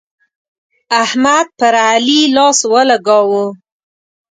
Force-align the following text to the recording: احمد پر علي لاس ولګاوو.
احمد 1.03 1.47
پر 1.59 1.73
علي 1.89 2.21
لاس 2.35 2.59
ولګاوو. 2.71 3.45